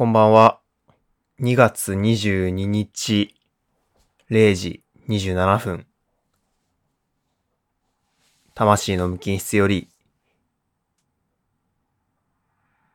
[0.00, 0.60] こんばんは。
[1.42, 3.34] 2月22日
[4.30, 5.86] 0時27分。
[8.54, 9.90] 魂の無菌室より、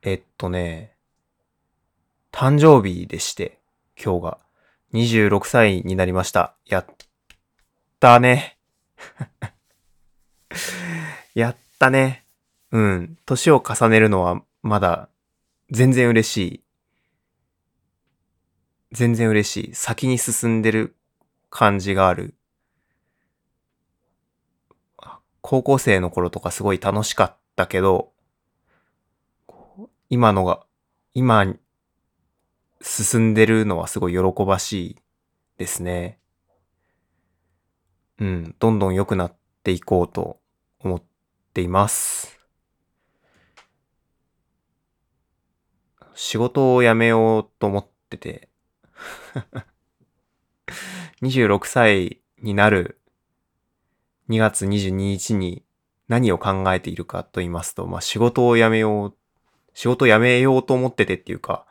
[0.00, 0.94] えっとね、
[2.32, 3.58] 誕生日でして、
[4.02, 4.38] 今日が
[4.94, 6.56] 26歳になりました。
[6.64, 6.86] やっ
[8.00, 8.56] たね。
[11.34, 12.24] やったね。
[12.70, 13.18] うん。
[13.26, 15.10] 年を重ねるのはまだ
[15.70, 16.65] 全然嬉しい。
[18.92, 19.74] 全然嬉しい。
[19.74, 20.96] 先に進んでる
[21.50, 22.34] 感じがある。
[25.40, 28.12] 高校生の頃とかすごい楽しかったけど、
[30.08, 30.66] 今のが、
[31.14, 31.46] 今
[32.80, 34.96] 進んでるのはすごい喜ばしい
[35.58, 36.18] ですね。
[38.18, 38.54] うん。
[38.58, 40.40] どんどん良くなっていこうと
[40.80, 41.02] 思っ
[41.52, 42.40] ています。
[46.14, 48.45] 仕事を辞めようと思ってて、
[51.22, 53.00] 26歳になる
[54.28, 55.64] 2月22日に
[56.08, 59.14] 何を考えているかと言いますと、まあ仕事を辞めよう、
[59.74, 61.66] 仕事を辞めようと思っててっていうか、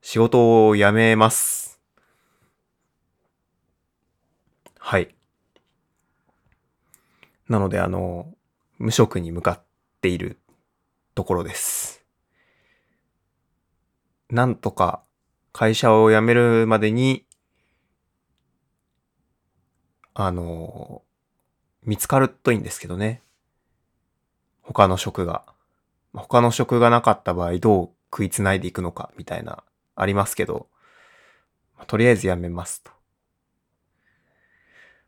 [0.00, 1.80] 仕事を辞めます。
[4.78, 5.14] はい。
[7.48, 8.32] なのであの、
[8.78, 9.62] 無職に向かっ
[10.00, 10.38] ている
[11.14, 12.04] ところです。
[14.28, 15.05] なんとか
[15.56, 17.24] 会社を辞めるまでに、
[20.12, 21.02] あの、
[21.82, 23.22] 見つかるといいんですけどね。
[24.60, 25.46] 他の職が。
[26.12, 30.68] 他の職がなかった場合どう食いつないでいくのかみたいな、ありますけど、
[31.86, 32.92] とりあえず辞めますと。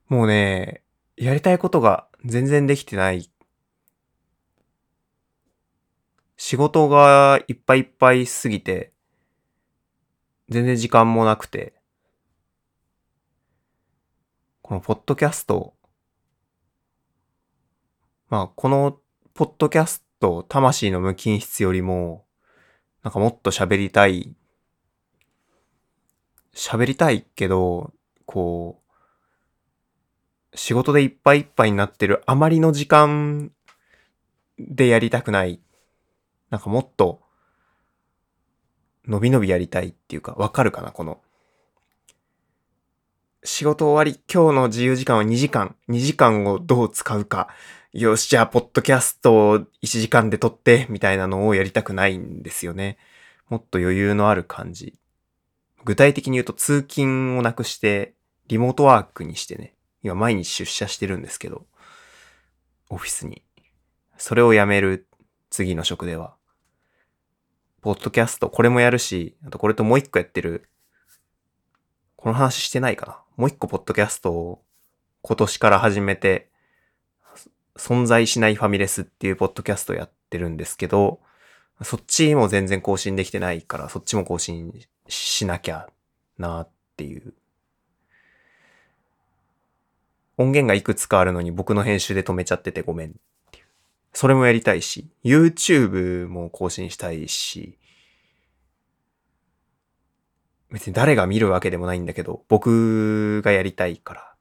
[0.06, 0.82] もうね、
[1.18, 3.30] やりたいことが全然できてない。
[6.38, 8.94] 仕事がいっぱいいっぱいすぎて、
[10.48, 11.74] 全然時間もなくて、
[14.62, 15.74] このポッドキャスト、
[18.28, 18.98] まあ、この
[19.34, 22.26] ポッドキャスト、魂の無菌室よりも、
[23.02, 24.34] なんかもっと喋りたい、
[26.54, 27.92] 喋りたいけど、
[28.26, 28.82] こ
[30.52, 33.52] う、仕事でいっぱいいっぱいになってるあまりの時間
[34.58, 35.60] でやりたくない。
[36.50, 37.22] なんかもっと、
[39.08, 41.20] のびのびやりたいっていうか、わかるかなこの。
[43.42, 45.74] 仕事終わり、今日の自由時間は2時間。
[45.88, 47.48] 2時間をどう使うか。
[47.92, 52.98] よし、じゃあ、ポッドキャストを1時間で撮って、みたいなのをやりたくないんですよね。
[53.48, 54.98] もっと余裕のある感じ。
[55.84, 58.12] 具体的に言うと、通勤をなくして、
[58.48, 59.74] リモートワークにしてね。
[60.02, 61.64] 今、毎日出社してるんですけど、
[62.90, 63.42] オフィスに。
[64.18, 65.06] それをやめる、
[65.48, 66.37] 次の職では。
[67.88, 70.68] ポッドキャスト、これもやるし、あとこれともう一個やってる。
[72.16, 74.62] この話してないかなもう一個ポッドキャストを
[75.22, 76.50] 今年から始めて、
[77.78, 81.20] 存在しないファミレスっていうポッドキャストやってるんですけど、
[81.82, 84.70] そっちも全然更新できてないから、そっちも更新
[85.08, 85.88] しなきゃ
[86.36, 86.68] なっ
[86.98, 87.32] ていう。
[90.36, 93.14] 音源がいくつかあるのに僕の編集で止めちゃっててごめん。
[94.18, 97.78] それもやりたいし、YouTube も更新したいし、
[100.72, 104.34] 別に誰が見るわけでもないんだけど、僕がやりたいから。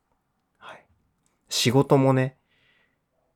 [0.58, 0.84] はい。
[1.50, 2.38] 仕事もね、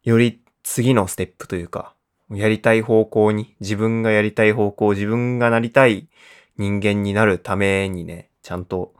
[0.02, 1.94] より次のステップというか、
[2.31, 6.09] やりたい方向に、自分がやりたい方向、自分がなりたい
[6.58, 8.96] 人間になるためにね、ちゃんと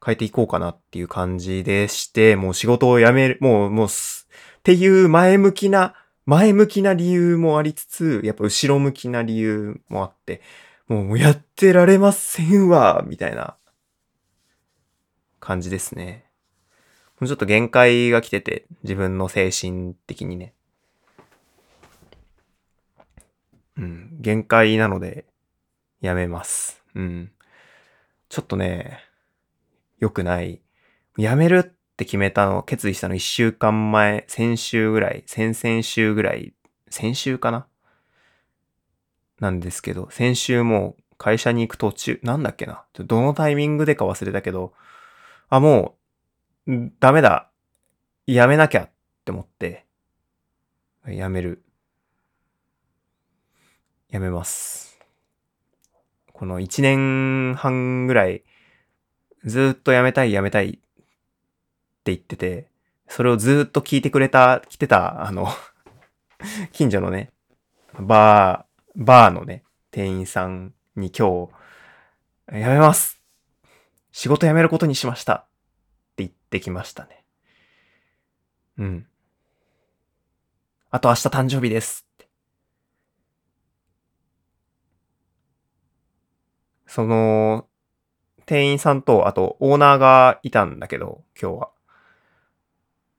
[0.00, 3.90] 変えていこうかなっていう感じでして、もう仕事を辞める、もう、もう、っ
[4.62, 5.96] ていう前向きな、
[6.26, 10.40] 前向きな理由もありつつ、やっぱ後ろ向きな理由もあって、
[10.88, 13.56] もうやってられませんわ、みたいな
[15.40, 16.24] 感じですね。
[17.20, 20.54] もうちょっと限界が来てて、自分の精神的にね。
[23.76, 25.26] うん、限界なので、
[26.00, 26.82] やめます。
[26.94, 27.32] うん。
[28.28, 29.00] ちょっとね、
[29.98, 30.60] 良くない。
[31.16, 36.52] やめるって決めたの、決意したの一週間前、先週ぐらい、先々週ぐらい、
[36.90, 37.68] 先週かな？
[39.38, 42.84] なんですけど、先週も会社に行く途中、なんだっけな？
[42.94, 44.72] どのタイミングでか忘れたけど、
[45.48, 45.96] あ、も
[46.66, 47.48] う、ダメだ。
[48.26, 48.90] やめなきゃっ
[49.24, 49.86] て思って、
[51.06, 51.62] やめる。
[54.08, 54.98] やめます。
[56.32, 58.42] この一年半ぐらい、
[59.44, 60.80] ずっとやめたいやめたい
[62.04, 62.68] って言ってて、
[63.08, 65.48] それをずっと聞いてくれた、来てた、あの、
[66.72, 67.32] 近所のね、
[67.98, 71.48] バー、バーのね、店員さんに今
[72.46, 73.22] 日、やめます
[74.12, 75.46] 仕事辞めることにしましたっ
[76.16, 77.24] て言ってきましたね。
[78.76, 79.06] うん。
[80.90, 82.06] あと明日誕生日です。
[86.86, 87.66] その、
[88.46, 91.73] 店員さんと、あとオーナーがいたんだけど、今日は。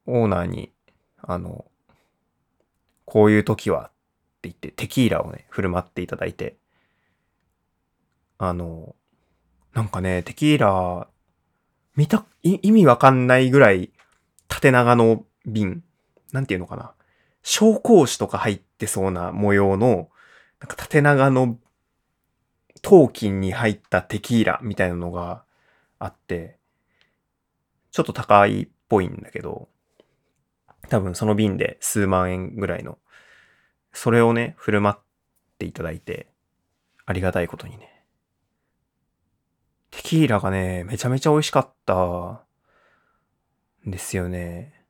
[0.06, 0.72] オーナーに、
[1.22, 1.66] あの、
[3.06, 3.92] こういう時はっ
[4.42, 6.57] て言って、テキーラをね、振る舞っていただいて、
[8.38, 8.96] あの、
[9.74, 11.07] なんかね、テキーラ、
[11.96, 13.92] 見た、意味わかんないぐらい
[14.48, 15.84] 縦長の瓶、
[16.31, 16.94] なんていうのかな。
[17.44, 20.10] 紹興酒とか入ってそうな模様の、
[20.60, 21.58] なんか縦長の
[22.81, 25.44] 陶器に入ったテキーラみたいなのが
[26.00, 26.58] あって、
[27.92, 29.69] ちょっと高いっぽいんだけど、
[30.90, 32.98] 多分その瓶で数万円ぐらいの、
[33.94, 35.00] それをね、振る舞っ
[35.58, 36.28] ていただいて、
[37.06, 38.04] ありがたいことにね。
[39.92, 42.44] テキーラがね、めちゃめちゃ美味しかった
[43.88, 44.86] んですよね。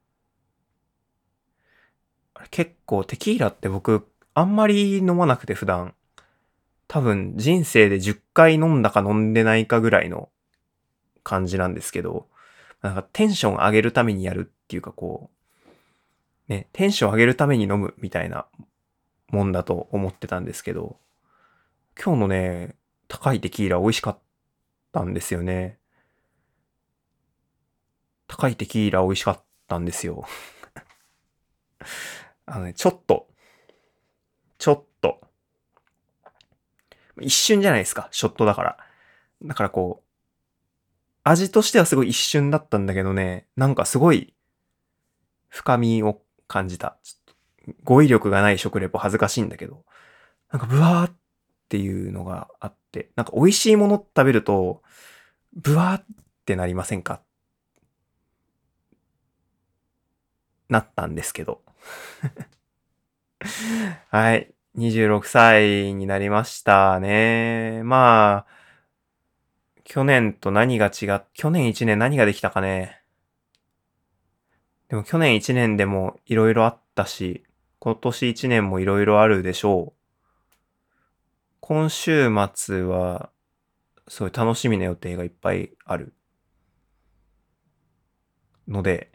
[2.50, 5.94] 結構テキーラって僕、あんまり飲まなくて普段。
[6.88, 10.30] 多分人生で10回飲んだか飲んでないかぐらいの
[11.24, 12.28] 感じなんですけど、
[12.82, 15.35] なんかテンション上げるためにやるっていうかこう、
[16.48, 18.48] ね、テンション上げるために飲むみたいな
[19.30, 20.98] もんだと思ってたんですけど、
[22.02, 22.76] 今日のね、
[23.08, 24.20] 高いテキーラ美味しかっ
[24.92, 25.80] たんですよね。
[28.28, 30.26] 高いテキーラ美味しかったんですよ。
[32.46, 33.28] あのね、ちょっと、
[34.58, 35.22] ちょっと、
[37.22, 38.78] 一瞬じゃないですか、ショットだから。
[39.44, 40.06] だからこう、
[41.24, 44.34] 味としてはすごい一瞬だったんだけどね、なんかすごい
[45.50, 46.98] 深みを感じた。
[47.04, 47.36] ちょっ
[47.68, 49.84] と語彙力がない食レポ恥ずかしいんだけど、
[50.52, 51.16] なんかブワーっ
[51.70, 54.82] ていうのがあって、なんか美味しいもの食べると、
[55.56, 56.06] ブワーっ
[56.46, 57.22] てなりませんか？
[60.70, 61.62] なったんですけど。
[64.10, 64.54] はい。
[64.76, 67.82] 26歳になりましたね。
[67.84, 68.56] まあ、
[69.86, 73.02] 去年と何が違っ、去年1年何ができたかね。
[74.96, 77.44] でも去年1年でも色々あったし、
[77.80, 79.94] 今年1年も色々あるでしょう。
[81.60, 83.30] 今週末は、
[84.08, 86.14] すごい楽しみな予定がいっぱいある。
[88.70, 89.12] ので、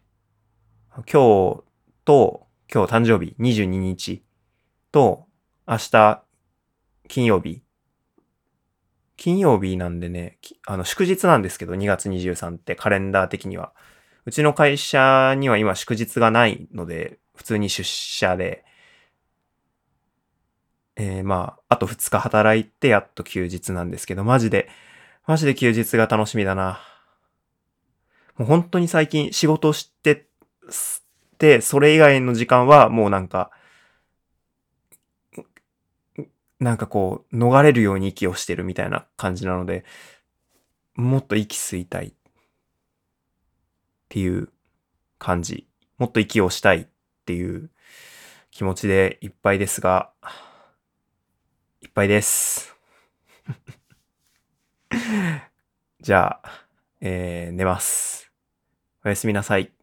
[0.94, 1.62] 今日
[2.04, 4.22] と、今日誕生日22日
[4.92, 5.28] と、
[5.66, 6.22] 明日
[7.08, 7.62] 金曜日。
[9.16, 10.36] 金曜日なんでね、
[10.66, 13.72] あの祝日なんですけど、2月23ってカレンダー的には。
[14.26, 18.64] うちの会社には今祝日がないので、普通に出社で、
[20.96, 24.68] えー、まあ、あと2日働いてやっと休日なんですけど、マジで、
[25.26, 26.80] マジで休日が楽しみだな。
[28.36, 30.26] もう本当に最近仕事して
[31.40, 33.50] で、それ以外の時間はもうなんか、
[36.60, 39.84] なんかこう、逃れるように息をしてるみたいな感じなので、
[40.94, 42.12] もっと息吸いたい
[44.10, 44.48] っていう
[45.18, 45.68] 感じ。
[45.96, 46.86] もっと息をしたいっ
[47.26, 47.70] ていう
[48.50, 50.10] 気持ちでいっぱいですが、
[51.80, 52.76] いっぱいです。
[56.00, 56.66] じゃあ、
[57.00, 58.32] えー、寝ます。
[59.04, 59.79] おやすみなさい。